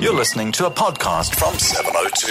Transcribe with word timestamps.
You're 0.00 0.14
listening 0.14 0.52
to 0.52 0.66
a 0.66 0.70
podcast 0.70 1.34
from 1.34 1.58
702. 1.58 2.28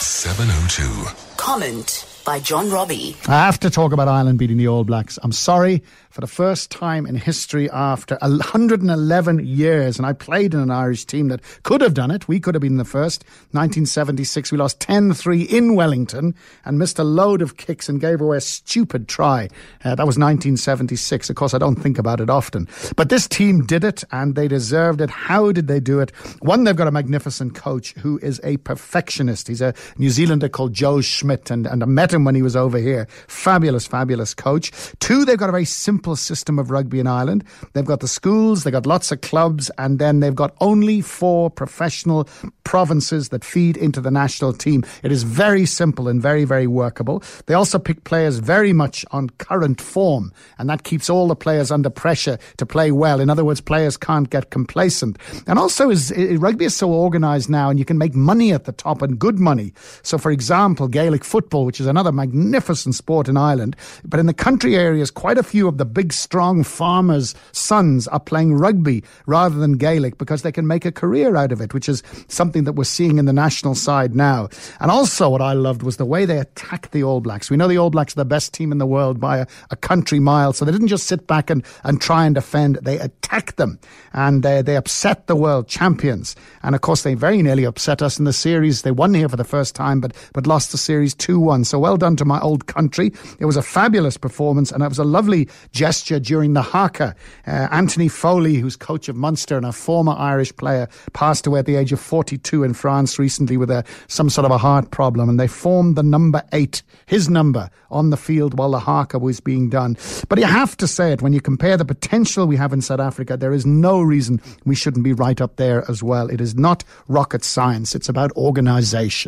702. 0.00 1.36
Comment 1.36 2.06
by 2.30 2.38
John 2.38 2.70
Robbie. 2.70 3.16
I 3.26 3.44
have 3.44 3.58
to 3.58 3.70
talk 3.70 3.92
about 3.92 4.06
Ireland 4.06 4.38
beating 4.38 4.56
the 4.56 4.68
All 4.68 4.84
Blacks. 4.84 5.18
I'm 5.24 5.32
sorry 5.32 5.82
for 6.10 6.20
the 6.20 6.28
first 6.28 6.70
time 6.70 7.06
in 7.06 7.16
history 7.16 7.68
after 7.70 8.18
111 8.20 9.46
years. 9.46 9.96
And 9.96 10.06
I 10.06 10.12
played 10.12 10.54
in 10.54 10.60
an 10.60 10.70
Irish 10.70 11.04
team 11.06 11.26
that 11.28 11.40
could 11.62 11.80
have 11.80 11.94
done 11.94 12.10
it. 12.10 12.28
We 12.28 12.38
could 12.38 12.54
have 12.54 12.62
been 12.62 12.76
the 12.76 12.84
first. 12.84 13.24
1976, 13.50 14.52
we 14.52 14.58
lost 14.58 14.78
10 14.80 15.12
3 15.12 15.42
in 15.42 15.74
Wellington 15.74 16.36
and 16.64 16.78
missed 16.78 17.00
a 17.00 17.04
load 17.04 17.42
of 17.42 17.56
kicks 17.56 17.88
and 17.88 18.00
gave 18.00 18.20
away 18.20 18.36
a 18.36 18.40
stupid 18.40 19.08
try. 19.08 19.48
Uh, 19.84 19.96
that 19.96 20.06
was 20.06 20.18
1976. 20.18 21.30
Of 21.30 21.36
course, 21.36 21.54
I 21.54 21.58
don't 21.58 21.76
think 21.76 21.98
about 21.98 22.20
it 22.20 22.30
often. 22.30 22.68
But 22.94 23.08
this 23.08 23.26
team 23.26 23.66
did 23.66 23.82
it 23.82 24.04
and 24.12 24.36
they 24.36 24.46
deserved 24.46 25.00
it. 25.00 25.10
How 25.10 25.50
did 25.50 25.66
they 25.66 25.80
do 25.80 25.98
it? 25.98 26.10
One, 26.40 26.62
they've 26.62 26.76
got 26.76 26.86
a 26.86 26.92
magnificent 26.92 27.56
coach 27.56 27.92
who 27.94 28.18
is 28.18 28.40
a 28.44 28.56
perfectionist. 28.58 29.48
He's 29.48 29.60
a 29.60 29.74
New 29.96 30.10
Zealander 30.10 30.48
called 30.48 30.74
Joe 30.74 31.00
Schmidt, 31.00 31.50
and, 31.50 31.66
and 31.66 31.82
I 31.82 31.86
met 31.86 32.12
him 32.12 32.19
when 32.24 32.34
he 32.34 32.42
was 32.42 32.56
over 32.56 32.78
here. 32.78 33.06
Fabulous, 33.28 33.86
fabulous 33.86 34.34
coach. 34.34 34.72
Two, 35.00 35.24
they've 35.24 35.38
got 35.38 35.48
a 35.48 35.52
very 35.52 35.64
simple 35.64 36.16
system 36.16 36.58
of 36.58 36.70
rugby 36.70 37.00
in 37.00 37.06
Ireland. 37.06 37.44
They've 37.72 37.84
got 37.84 38.00
the 38.00 38.08
schools, 38.08 38.64
they've 38.64 38.72
got 38.72 38.86
lots 38.86 39.12
of 39.12 39.20
clubs, 39.20 39.70
and 39.78 39.98
then 39.98 40.20
they've 40.20 40.34
got 40.34 40.54
only 40.60 41.00
four 41.00 41.50
professional 41.50 42.28
provinces 42.64 43.30
that 43.30 43.44
feed 43.44 43.76
into 43.76 44.00
the 44.00 44.10
national 44.10 44.52
team. 44.52 44.84
It 45.02 45.10
is 45.10 45.24
very 45.24 45.66
simple 45.66 46.06
and 46.06 46.22
very, 46.22 46.44
very 46.44 46.66
workable. 46.66 47.22
They 47.46 47.54
also 47.54 47.78
pick 47.78 48.04
players 48.04 48.38
very 48.38 48.72
much 48.72 49.04
on 49.10 49.28
current 49.38 49.80
form, 49.80 50.32
and 50.56 50.70
that 50.70 50.84
keeps 50.84 51.10
all 51.10 51.28
the 51.28 51.36
players 51.36 51.70
under 51.72 51.90
pressure 51.90 52.38
to 52.58 52.64
play 52.64 52.92
well. 52.92 53.20
In 53.20 53.28
other 53.28 53.44
words, 53.44 53.60
players 53.60 53.96
can't 53.96 54.30
get 54.30 54.50
complacent. 54.50 55.18
And 55.46 55.58
also, 55.58 55.90
is 55.90 56.12
rugby 56.38 56.64
is 56.64 56.76
so 56.76 56.92
organised 56.92 57.50
now, 57.50 57.70
and 57.70 57.78
you 57.78 57.84
can 57.84 57.98
make 57.98 58.14
money 58.14 58.52
at 58.52 58.64
the 58.64 58.72
top 58.72 59.02
and 59.02 59.18
good 59.18 59.38
money. 59.38 59.72
So, 60.02 60.16
for 60.16 60.30
example, 60.30 60.86
Gaelic 60.86 61.24
football, 61.24 61.64
which 61.64 61.80
is 61.80 61.86
another 61.86 61.99
magnificent 62.08 62.94
sport 62.94 63.28
in 63.28 63.36
Ireland, 63.36 63.76
but 64.04 64.18
in 64.18 64.26
the 64.26 64.34
country 64.34 64.76
areas, 64.76 65.10
quite 65.10 65.38
a 65.38 65.42
few 65.42 65.68
of 65.68 65.78
the 65.78 65.84
big, 65.84 66.12
strong 66.12 66.64
farmers' 66.64 67.34
sons 67.52 68.08
are 68.08 68.18
playing 68.18 68.54
rugby 68.54 69.04
rather 69.26 69.58
than 69.58 69.76
Gaelic 69.76 70.18
because 70.18 70.42
they 70.42 70.52
can 70.52 70.66
make 70.66 70.84
a 70.84 70.92
career 70.92 71.36
out 71.36 71.52
of 71.52 71.60
it, 71.60 71.74
which 71.74 71.88
is 71.88 72.02
something 72.28 72.64
that 72.64 72.72
we're 72.72 72.84
seeing 72.84 73.18
in 73.18 73.26
the 73.26 73.32
national 73.32 73.74
side 73.74 74.14
now. 74.14 74.48
And 74.80 74.90
also, 74.90 75.28
what 75.28 75.42
I 75.42 75.52
loved 75.52 75.82
was 75.82 75.98
the 75.98 76.06
way 76.06 76.24
they 76.24 76.38
attacked 76.38 76.92
the 76.92 77.04
All 77.04 77.20
Blacks. 77.20 77.50
We 77.50 77.56
know 77.56 77.68
the 77.68 77.78
All 77.78 77.90
Blacks 77.90 78.14
are 78.14 78.20
the 78.20 78.24
best 78.24 78.54
team 78.54 78.72
in 78.72 78.78
the 78.78 78.86
world 78.86 79.20
by 79.20 79.38
a, 79.38 79.46
a 79.70 79.76
country 79.76 80.20
mile, 80.20 80.52
so 80.52 80.64
they 80.64 80.72
didn't 80.72 80.88
just 80.88 81.06
sit 81.06 81.26
back 81.26 81.50
and, 81.50 81.64
and 81.84 82.00
try 82.00 82.24
and 82.24 82.34
defend, 82.34 82.78
they 82.82 82.98
attacked 82.98 83.56
them 83.56 83.78
and 84.12 84.44
uh, 84.44 84.62
they 84.62 84.76
upset 84.76 85.26
the 85.26 85.36
world 85.36 85.68
champions. 85.68 86.34
And 86.62 86.74
of 86.74 86.80
course, 86.80 87.02
they 87.02 87.14
very 87.14 87.42
nearly 87.42 87.64
upset 87.64 88.02
us 88.02 88.18
in 88.18 88.24
the 88.24 88.32
series. 88.32 88.82
They 88.82 88.90
won 88.90 89.14
here 89.14 89.28
for 89.28 89.36
the 89.36 89.44
first 89.44 89.74
time, 89.74 90.00
but, 90.00 90.14
but 90.32 90.46
lost 90.46 90.72
the 90.72 90.78
series 90.78 91.14
2 91.14 91.38
1. 91.38 91.64
So 91.64 91.78
well 91.78 91.89
done 91.96 92.16
to 92.16 92.24
my 92.24 92.40
old 92.40 92.66
country. 92.66 93.12
It 93.38 93.46
was 93.46 93.56
a 93.56 93.62
fabulous 93.62 94.16
performance 94.16 94.70
and 94.70 94.82
it 94.82 94.88
was 94.88 94.98
a 94.98 95.04
lovely 95.04 95.48
gesture 95.72 96.20
during 96.20 96.54
the 96.54 96.62
haka. 96.62 97.14
Uh, 97.46 97.68
Anthony 97.70 98.08
Foley, 98.08 98.56
who's 98.56 98.76
coach 98.76 99.08
of 99.08 99.16
Munster 99.16 99.56
and 99.56 99.66
a 99.66 99.72
former 99.72 100.12
Irish 100.12 100.54
player, 100.56 100.88
passed 101.12 101.46
away 101.46 101.60
at 101.60 101.66
the 101.66 101.76
age 101.76 101.92
of 101.92 102.00
42 102.00 102.64
in 102.64 102.74
France 102.74 103.18
recently 103.18 103.56
with 103.56 103.70
a, 103.70 103.84
some 104.08 104.30
sort 104.30 104.44
of 104.44 104.50
a 104.50 104.58
heart 104.58 104.90
problem. 104.90 105.28
And 105.28 105.38
they 105.38 105.48
formed 105.48 105.96
the 105.96 106.02
number 106.02 106.42
eight, 106.52 106.82
his 107.06 107.28
number, 107.28 107.70
on 107.90 108.10
the 108.10 108.16
field 108.16 108.58
while 108.58 108.70
the 108.70 108.78
haka 108.78 109.18
was 109.18 109.40
being 109.40 109.68
done. 109.68 109.96
But 110.28 110.38
you 110.38 110.44
have 110.44 110.76
to 110.78 110.86
say 110.86 111.12
it, 111.12 111.22
when 111.22 111.32
you 111.32 111.40
compare 111.40 111.76
the 111.76 111.84
potential 111.84 112.46
we 112.46 112.56
have 112.56 112.72
in 112.72 112.80
South 112.80 113.00
Africa, 113.00 113.36
there 113.36 113.52
is 113.52 113.66
no 113.66 114.00
reason 114.00 114.40
we 114.64 114.74
shouldn't 114.74 115.04
be 115.04 115.12
right 115.12 115.40
up 115.40 115.56
there 115.56 115.88
as 115.90 116.02
well. 116.02 116.28
It 116.28 116.40
is 116.40 116.54
not 116.54 116.84
rocket 117.08 117.44
science, 117.44 117.94
it's 117.94 118.08
about 118.08 118.32
organization. 118.32 119.20